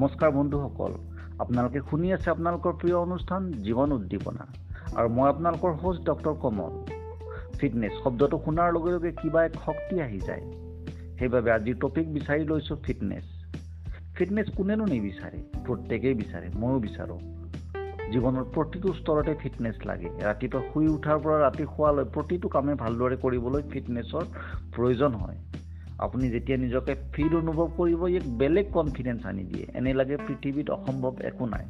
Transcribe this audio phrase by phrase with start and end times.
[0.00, 0.92] নমস্কাৰ বন্ধুসকল
[1.38, 4.44] আপোনালোকে শুনি আছে আপোনালোকৰ প্ৰিয় অনুষ্ঠান জীৱন উদ্দীপনা
[4.94, 6.72] আৰু মই আপোনালোকৰ হোষ্ট ডক্টৰ কমল।
[7.58, 10.44] ফিটনেছ শব্দটো শুনাৰ লগে লগে কিবা এক শক্তি আহি যায়।
[11.18, 13.26] সেইবাবে আজিৰ টপিক বিচাৰি লৈছোঁ ফিটনেছ
[14.16, 15.38] ফিটনেছ কোনেনো নিবিচাৰে?
[15.66, 17.20] প্ৰত্যেকেই বিচাৰে ময়ো বিচাৰোঁ।
[18.12, 23.62] জীৱনৰ প্ৰতিটো স্তৰতে ফিটনেছ লাগে। ৰাতিপুৱা শুই উঠাৰ পৰা ৰাতি শোৱালৈ প্ৰতিটো কামে ভালদৰে কৰিবলৈ
[23.72, 24.24] ফিটনেছৰ
[24.74, 25.38] প্ৰয়োজন হয়।
[26.00, 31.12] আপুনি যেতিয়া নিজকে ফিট অনুভৱ কৰিব ইয়াক বেলেগ কনফিডেঞ্চ আনি দিয়ে। এনে লাগে পৃথিৱীত অসম্ভৱ
[31.22, 31.66] একো নাই।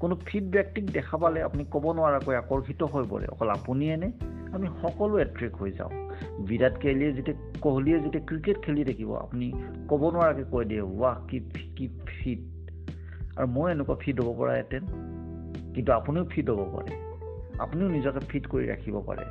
[0.00, 4.12] কোনো ফিট ব্যক্তিক দেখা পালে আপুনি ক'ব নোৱাৰাকৈ আকৰ্ষিত হৈ পৰে। অকল আপুনিয়ে নে
[4.52, 5.90] আমি সকলো এট্ৰেক্ট হৈ যাওঁ।
[6.38, 9.52] বিৰাট কোহলীয়ে যেতিয়া কোহলীয়ে যেতিয়া ক্ৰিকেট খেলি থাকিব আপুনি
[9.88, 11.40] ক'ব নোৱাৰাকৈ কৈ দিয়ে ৱাহ কি
[11.76, 12.42] কি ফিট।
[13.36, 14.82] আৰু মই এনেকুৱা ফিট হ'ব পৰা এটেন
[15.74, 16.92] কিন্তু আপুনিও ফিট হ'ব পাৰে।
[17.58, 19.24] আপুনিও নিজকে ফিট কৰি ৰাখিব পাৰে।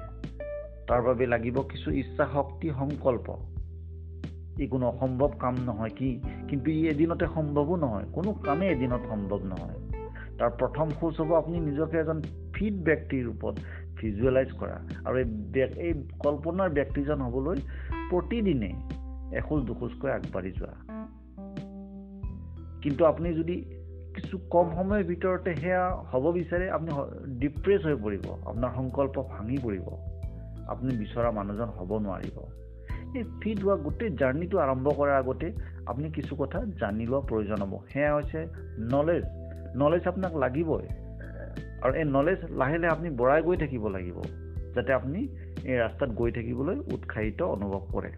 [0.88, 3.53] তাৰ বাবে লাগিব কিছু ইচ্ছা শক্তি সংকল্প।
[4.60, 6.22] ই কোনো অসম্ভৱ কাম নহয় কি?
[6.50, 9.94] কিন্তু ই এদিনতে সম্ভৱো নহয়। কোনো কামেই এদিনত সম্ভৱ নহয়।
[10.38, 12.22] তাৰ প্ৰথম খোজ হ'ব আপুনি নিজকে এজন
[12.54, 13.56] ফিট ব্যক্তিৰ ৰূপত
[13.98, 17.56] ভিজুৱেলাইজ কৰা। আৰু এই এই কল্পনাৰ ব্যক্তিজন হ'বলৈ
[18.10, 18.74] প্ৰতিদিনে
[19.38, 20.74] এখোজ দুখোজকৈ আগবাঢ়ি যোৱা।
[22.82, 23.56] কিন্তু আপুনি যদি
[24.16, 26.92] কিছু কম সময়ৰ ভিতৰতে সেয়া হ'ব বিচাৰে আপুনি
[27.40, 29.86] ডিপ্ৰেছ হৈ পৰিব। আপোনাৰ সংকল্প ভাঙি পৰিব।
[30.68, 32.42] আপুনি বিচৰা মানুহজন হ'ব নোৱাৰিব।
[33.16, 35.52] এই ফিট হোৱা গোটেই জাৰ্ণিটো আৰম্ভ কৰাৰ আগতে
[35.86, 38.48] আপুনি কিছু কথা জানি লোৱা প্ৰয়োজন হ'ব। সেয়া হৈছে
[38.80, 39.24] নলেজ
[39.76, 40.88] নলেজ আপোনাক লাগিবই।
[41.82, 44.22] আৰু এই নলেজ লাহে লাহে আপুনি বঢ়াই গৈ থাকিব লাগিব
[44.76, 45.20] যাতে আপুনি
[45.64, 48.12] এই ৰাস্তাত গৈ থাকিবলৈ উৎসাহিত অনুভৱ কৰে।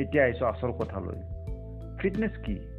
[0.00, 1.18] এতিয়া আহিছোঁ আচল কথালৈ।
[1.98, 2.73] ফিটনেছ কি?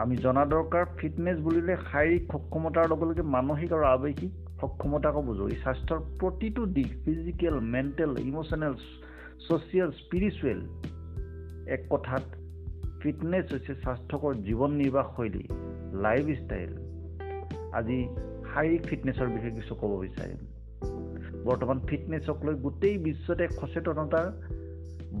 [0.00, 5.56] আমি জনা দৰকাৰ ফিটনেছ বুলিলে শাৰীৰিক সক্ষমতাৰ লগে লগে মানসিক আৰু আৱেগিক সক্ষমতাকো বুজো। এই
[5.56, 8.74] স্বাস্থ্যৰ প্ৰতিটো দিশ physical mental emotional
[9.46, 10.60] social spiritual
[11.74, 12.24] এক কথাত
[13.02, 15.44] ফিটনেছ হৈছে স্বাস্থ্যকৰ জীৱন নিৰ্বাহ শৈলী
[16.04, 16.72] লাইফ ষ্টাইল
[17.72, 17.98] আজি
[18.52, 20.40] শাৰীৰিক ফিটনেছৰ বিষয়ে কিছু ক'ব বিচাৰিম।
[21.44, 24.26] বৰ্তমান ফিটনেছক লৈ গোটেই বিশ্বতে সচেতনতাৰ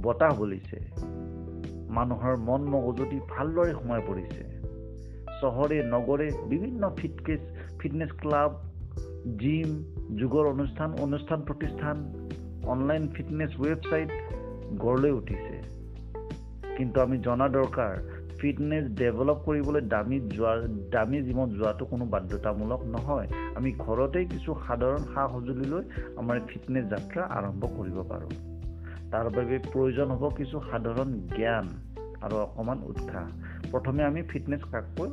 [0.02, 0.78] বতাহ বলিছে।
[1.98, 4.59] মানুহৰ মন মগজুটি ভালদৰে সোমাই পৰিছে।
[5.40, 7.40] চহৰে নগৰে বিভিন্ন ফিটকেছ
[7.78, 8.58] ফিটনেছ ক্লাব
[9.38, 9.70] জিম
[10.16, 11.96] যোগৰ অনুষ্ঠান অনুষ্ঠান প্ৰতিষ্ঠান
[12.64, 14.08] অনলাইন ফিটনেছ ৱেবছাইট
[14.78, 15.60] গঢ় উঠিছে।
[16.76, 17.96] কিন্তু আমি জনা দৰকাৰ
[18.38, 20.56] ফিটনেছ ডেভেলপ কৰিবলৈ দামী যোৱা,
[20.90, 25.82] দামী জিমত যোৱাটো কোনো বাধ্যতামূলক নহয়। আমি ঘৰতেই কিছু সাধাৰণ সা সঁজুলি লৈ
[26.16, 28.30] আমাৰ ফিটনেছ যাত্ৰা আৰম্ভ কৰিব পাৰোঁ।
[29.10, 31.68] তাৰ বাবে প্ৰয়োজন হ'ব কিছু সাধাৰণ জ্ঞান
[32.22, 33.26] আৰু অকণমান উৎসাহ।
[33.70, 35.10] প্ৰথমে আমি ফিটনেছ কাককৈ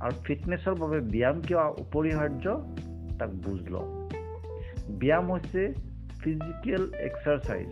[0.00, 2.46] আৰু ফিটনেছৰ বাবে ব্যায়াম কিয় অপৰিহাৰ্য
[3.18, 3.88] তাক বুজ লওঁ।
[5.00, 5.62] ব্যায়াম হৈছে
[6.22, 7.70] ফিজিকেল এক্সাৰচাইজ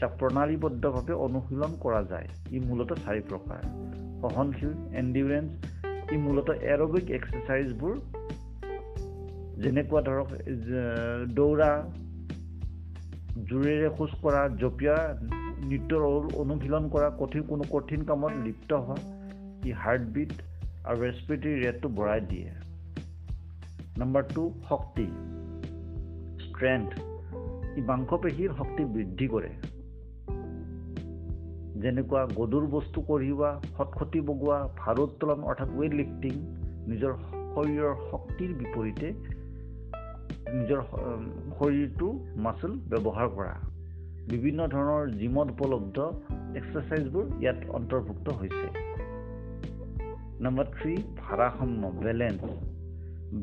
[0.00, 3.60] যাক প্ৰণালীবদ্ধভাৱে অনুশীলন কৰা যায়। ই মূলতঃ চাৰি প্ৰকাৰ।
[4.22, 4.72] সহনশীল
[5.02, 5.50] এণ্ডিউৰেঞ্চ
[6.12, 7.94] ই মূলতঃ এৰবিক এক্সাৰচাইজবোৰ
[9.62, 10.28] যেনেকুৱা ধৰক
[11.34, 11.70] দৌৰা
[13.48, 14.96] জোৰেৰে খোজ কঢ়া জঁপিয়া
[15.60, 16.02] নৃত্যৰ
[16.36, 18.96] অনুশীলন কৰা কঠিন কোনো কঠিন কামত লিপ্ত হোৱা
[19.66, 20.32] ই হাৰ্টবিট
[20.84, 22.50] আৰু ৰেচপিৰেটৰী ৰেটটো বঢ়াই দিয়ে।
[23.98, 25.06] নম্বৰ টু শক্তি।
[26.44, 26.90] ষ্ট্ৰেংথ
[27.78, 29.50] ই মাংসপেশীৰ শক্তি বৃদ্ধি কৰে।
[31.76, 36.34] যেনেকুৱা গধুৰ বস্তু কঢ়িওৱা সৎখতি বগোৱা ভাৰোত্তোলন অৰ্থাৎ ৱেইট লিফটিং
[36.88, 37.12] নিজৰ
[37.54, 39.08] শৰীৰৰ শক্তিৰ বিপৰীতে
[40.54, 40.80] নিজৰ
[41.58, 43.75] শৰীৰটো মাচুল ব্যৱহাৰ কৰা।
[44.30, 45.96] বিভিন্ন ধৰণৰ জিমত উপলব্ধ
[46.60, 48.66] এক্সাৰচাইজবোৰ ইয়াত অন্তৰ্ভুক্ত হৈছে।
[50.44, 52.42] নম্বৰ থ্ৰী ভাৰাসাম্য বেলেঞ্চ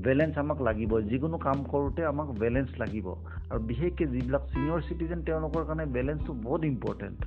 [0.07, 3.07] বেলেঞ্চ আমাক লাগিব যিকোনো কাম কৰোঁতে আমাক বেলেঞ্চ লাগিব।
[3.51, 7.19] আৰু বিশেষকৈ যিবিলাক ছিনিয়ৰ চিটিজেন তেওঁলোকৰ কাৰণে বেলেঞ্চটো বহুত ইম্পৰ্টেণ্ট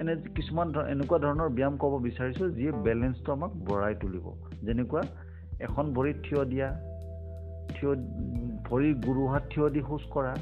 [0.00, 4.26] এনে কিছুমান এনেকুৱা ধৰণৰ ব্যায়াম ক'ব বিচাৰিছোঁ যিয়ে বেলেঞ্চটো আমাক বঢ়াই তুলিব।
[4.62, 5.02] যেনেকুৱা
[5.68, 6.68] এখন ভৰিত থিয় দিয়া
[7.74, 7.92] থিয়
[8.66, 10.34] ভৰিৰ গুৰুহাত থিয় দি খোজ কঢ়া।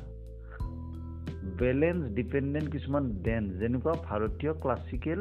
[1.58, 5.20] বেলেঞ্চ ডিপেণ্ডেণ্ট কিছুমান ডেন্স যেনেকুৱা ভাৰতীয় ক্লাছিকেল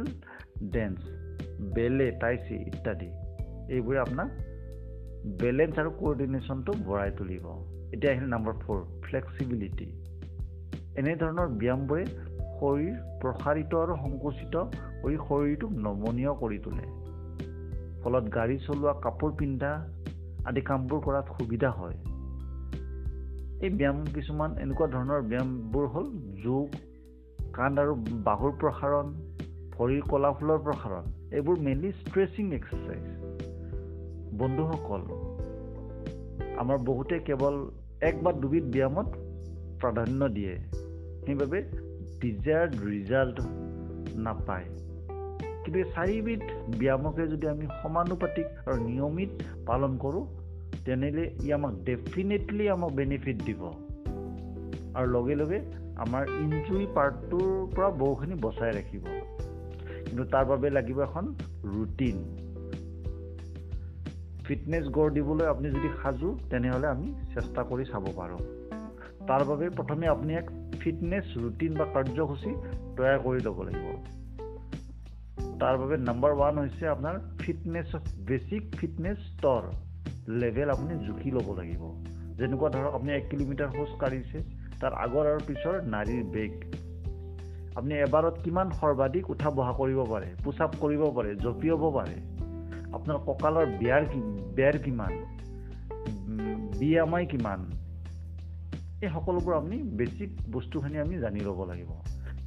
[0.71, 0.99] ডেন্স
[1.75, 3.09] বেলে টাইচি ইত্যাদি।
[3.75, 4.29] এইবোৰে আপোনাক
[5.41, 7.45] বেলেঞ্চ আৰু কোঅৰ্ডিনেশ্যনটো বঢ়াই তুলিব।
[7.93, 9.87] এতিয়া আহিল নম্বৰ ফ'ৰ ফ্লেক্সিবিলিটি
[10.95, 12.05] এনেধৰণৰ ব্যায়ামবোৰে
[12.59, 14.55] শৰীৰ প্ৰসাৰিত আৰু সংকুচিত
[15.01, 16.85] কৰি শৰীৰটোক নমনীয় কৰি তোলে।
[18.03, 19.71] ফলত গাড়ী চলোৱা কাপোৰ পিন্ধা
[20.45, 21.97] আদি কামবোৰ কৰাত সুবিধা হয়।
[23.59, 26.05] এই ব্যায়াম কিছুমান এনেকুৱা ধৰণৰ ব্যায়ামবোৰ হ'ল
[26.43, 26.67] যোগ
[27.53, 27.95] কান্ধ আৰু
[28.27, 29.05] বাহুৰ প্ৰসাৰণ
[29.73, 33.05] ভৰিৰ কলাফুলৰ প্ৰসাৰণ। এইবোৰ মেইনলি ষ্ট্ৰেচিং এক্সাৰচাইজ
[34.37, 35.01] বন্ধুসকল
[36.57, 37.55] আমাৰ বহুতে কেৱল
[38.01, 39.07] এক বা দুবিধ ব্যায়ামত
[39.81, 40.53] প্ৰাধান্য দিয়ে।
[41.25, 41.61] সেইবাবে
[42.21, 43.37] ডিজায়াৰ্ড ৰিজাল্ট
[44.17, 44.65] নাপায়।
[45.63, 46.41] কিন্তু চাৰিবিধ
[46.79, 49.29] ব্যায়ামকে যদি আমি সমানুপাতিক আৰু নিয়মিত
[49.65, 50.25] পালন কৰোঁ
[50.85, 53.71] তেনেহ'লে ই আমাক ডেফিনেটলি আমাক বেনিফিট দিব।
[54.95, 55.59] আৰু লগে লগে
[55.95, 59.03] আমাৰ ইনজুৰি পাৰ্টটোৰ পৰা বহুখিনি বচাই ৰাখিব।
[60.05, 61.35] কিন্তু তাৰ বাবে লাগিব এখন
[61.65, 62.45] ৰুটিন
[64.45, 68.39] ফিটনেছ গঢ় দিবলৈ আপুনি যদি সাজু তেনেহ'লে আমি চেষ্টা কৰি চাব পাৰোঁ।
[69.27, 70.47] তাৰ বাবে প্ৰথমে আপুনি এক
[70.79, 72.51] ফিটনেছ ৰুটিন বা কাৰ্যসূচী
[72.97, 74.19] তৈয়াৰ কৰি ল'ব লাগিব।
[75.59, 77.95] তাৰ বাবে নাম্বাৰ ওৱান হৈছে আপোনাৰ ফিটনেছ
[78.27, 79.61] বেচিক ফিটনেছ স্তৰ
[80.29, 81.83] লেভেল আপুনি জুখি ল'ব লাগিব।
[82.37, 84.43] যেনেকুৱা ধৰক আপুনি এক কিলোমিটাৰ খোজ কাঢ়িছে
[84.79, 86.51] তাৰ আগৰ আৰু পিছৰ নাৰীৰ বেগ।
[87.75, 92.15] আপুনি এবাৰত কিমান সৰ্বাধিক উঠা বহা কৰিব পাৰে পুছ আপ কৰিব পাৰে জঁপিয়াব পাৰে?
[92.91, 94.05] আপোনাৰ কঁকালৰ বিয়াৰ
[94.55, 95.13] বেৰ কিমান?
[96.79, 97.59] বি এম আই কিমান?
[99.01, 101.89] এই সকলোবোৰ আপুনি বেচিক বস্তুখিনি আমি জানি ল'ব লাগিব।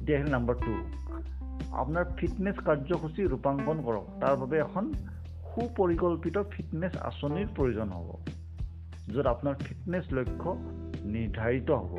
[0.01, 0.73] এতিয়া আহিল নাম্বাৰ টু
[1.71, 4.93] আপোনাৰ ফিটনেছ কাৰ্যসূচী ৰূপাংকন কৰক। তাৰ বাবে এখন
[5.55, 8.09] সুপৰিকল্পিত ফিটনেছ আঁচনিৰ প্ৰয়োজন হ'ব
[9.13, 10.53] য'ত আপোনাৰ ফিটনেছ লক্ষ্য
[11.05, 11.93] নিৰ্ধাৰিত হ'ব।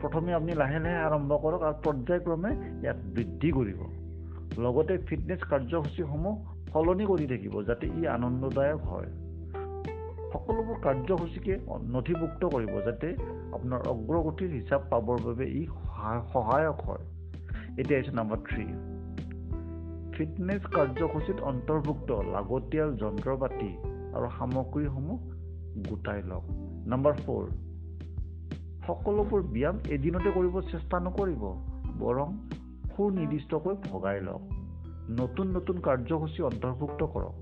[0.00, 2.50] প্ৰথমে আপুনি লাহে লাহে আৰম্ভ কৰক আৰু পৰ্যায়ক্ৰমে
[2.82, 3.80] ইয়াত বৃদ্ধি কৰিব।
[4.58, 6.34] লগতে ফিটনেছ কাৰ্যসূচীসমূহ
[6.72, 9.10] সলনি কৰি থাকিব যাতে ই আনন্দদায়ক হয়।
[10.32, 11.54] সকলোবোৰ কাৰ্যসূচীকে
[11.88, 13.08] নথিভুক্ত কৰিব যাতে
[13.52, 15.66] আপোনাৰ অগ্ৰগতিৰ হিচাপ পাবৰ বাবে ই
[16.32, 17.04] সহায়ক হয়।
[17.78, 18.93] এতিয়া আহিছে নাম্বাৰ থ্ৰী
[20.14, 23.70] ফিটনেছ কাৰ্যসূচীত অন্তৰ্ভুক্ত লাগতিয়াল যন্ত্ৰ পাতি
[24.14, 25.18] আৰু সামগ্ৰীসমূহ
[25.88, 26.44] গোটাই লওক।
[26.86, 27.44] নাম্বাৰ ফ'ৰ
[28.86, 31.42] সকলোবোৰ ব্যায়াম এদিনতে কৰিব চেষ্টা নকৰিব
[31.98, 32.28] বৰং
[32.96, 34.42] সুনিৰ্দিষ্টকৈ ভগাই লওক।
[35.10, 37.34] নতুন নতুন কাৰ্যসূচী অন্তৰ্ভুক্ত কৰক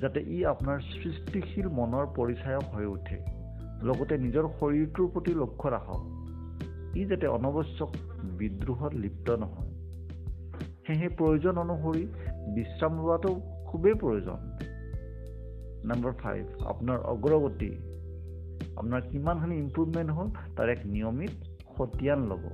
[0.00, 3.18] যাতে ই আপোনাৰ সৃষ্টিশীল মনৰ পৰিচায়ক হৈ উঠে
[3.86, 6.00] লগতে নিজৰ শৰীৰটোৰ প্ৰতি লক্ষ্য ৰাখক।
[6.96, 7.90] ই যাতে অনাৱশ্যক
[8.38, 9.69] বিদ্ৰোহত লিপ্ত নহয়।
[10.90, 12.02] সেয়েহে প্ৰয়োজন অনুসৰি
[12.54, 13.30] বিশ্ৰাম লোৱাটো
[13.66, 14.38] খুবেই প্ৰয়োজন।
[15.84, 17.70] নাম্বাৰ ফাইভ আপোনাৰ অগ্ৰগতি।
[18.76, 21.30] আপোনাৰ কিমানখিনি ইম্প্ৰুভমেণ্ট হ'ল তাৰ এক নিয়মিত
[21.76, 22.44] খতিয়ান ল'ব।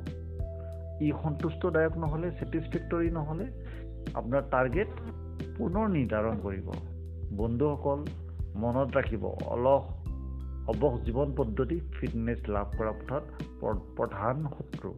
[1.00, 3.46] ই সন্তুষ্টদায়ক নহ'লে ছেটিছফেক্টৰী নহ'লে
[4.14, 4.88] আপোনাৰ টাৰ্গেট
[5.58, 6.68] পুনৰ নিৰ্ধাৰণ কৰিব।
[7.36, 7.98] বন্ধুসকল
[8.56, 9.84] মনত ৰাখিব অলস
[10.68, 13.24] অৱস জীৱন পদ্ধতি ফিটনেছ লাভ কৰা পথত
[13.96, 14.94] প্ৰধান শত্ৰু।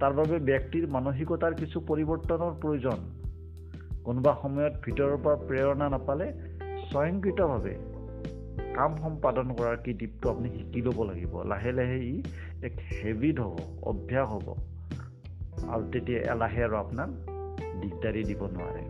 [0.00, 2.98] তাৰ বাবে ব্যক্তিৰ মানসিকতাৰ কিছু পৰিৱৰ্তনৰ প্ৰয়োজন।
[4.04, 6.26] কোনোবা সময়ত ভিতৰৰ পৰা প্ৰেৰণা নাপালে
[6.90, 7.74] স্বয়ংকৃতভাৱে
[8.74, 12.22] কাম সম্পাদন কৰাৰ কৃতিত্ব আপুনি শিকি ল'ব লাগিব। লাহে লাহে ই
[12.62, 14.48] এক হেবিট হ'ব অভ্যাস হ'ব।
[15.68, 17.08] আৰু তেতিয়া এলাহে আৰু আপোনাক
[17.80, 18.82] দিগদাৰি দিব নোৱাৰে।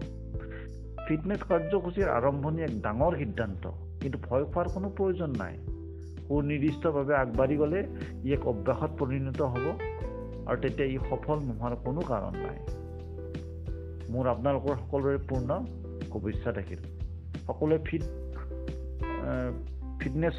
[1.09, 5.55] ফিটনেছ কাৰ্যসূচীৰ আৰম্ভণি এক ডাঙৰ সিদ্ধান্ত কিন্তু ভয় খোৱাৰ কোনো প্ৰয়োজন নাই।
[6.29, 7.81] সুনিৰ্দিষ্টভাৱে আগবাঢ়ি গ'লে
[8.25, 9.67] ই এক অভ্যাসত পৰিণত হ'ব।
[10.49, 12.59] আৰু তেতিয়া ই সফল নোহোৱাৰ কোনো কাৰণ নাই।
[14.13, 15.51] মোৰ আপোনালোকৰ সকলোৰে পূৰ্ণ
[16.13, 16.81] শুভেচ্ছা থাকিল।
[17.47, 18.03] সকলোৱে ফিট
[20.01, 20.37] ফিটনেছ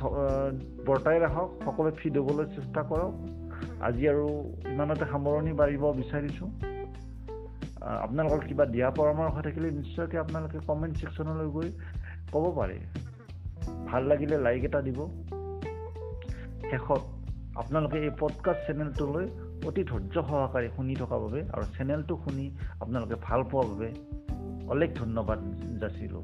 [0.87, 3.13] বৰ্তাই ৰাখক। সকলোৱে ফিট হ'বলৈ চেষ্টা কৰক।
[3.81, 4.25] আজি আৰু
[4.71, 6.49] ইমানতে সামৰণি মাৰিব বিচাৰিছোঁ।
[8.05, 11.69] আপোনালোকৰ কিবা দিয়া পৰামৰ্শ থাকিলে নিশ্চয়কৈ আপোনালোকে কমেণ্ট ছেকশ্যনলৈ গৈ
[12.33, 12.77] ক'ব পাৰে।
[13.87, 14.99] ভাল লাগিলে লাইক এটা দিব।
[16.69, 17.01] শেষত
[17.55, 19.27] আপোনালোকে এই পডকাষ্ট চেনেলটোলৈ
[19.65, 22.45] অতি ধৈৰ্য সহকাৰে শুনি থকাৰ বাবে আৰু চেনেলটো শুনি
[22.79, 23.89] আপোনালোকে ভাল পোৱাৰ বাবে
[24.67, 25.39] অলেখ ধন্যবাদ
[25.81, 26.23] যাচিলোঁ